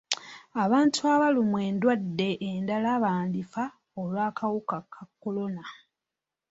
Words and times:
Abantu 0.63 1.01
abalumwa 1.13 1.59
endwadde 1.69 2.29
endala 2.51 2.91
bandifa 3.03 3.63
olw'akawuka 4.01 4.77
ka 4.93 5.03
kolona. 5.21 5.63